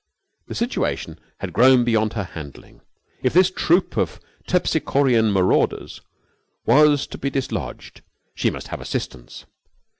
[0.47, 2.81] The situation had grown beyond her handling.
[3.21, 6.01] If this troupe of terpsichorean marauders
[6.65, 8.01] was to be dislodged
[8.33, 9.45] she must have assistance.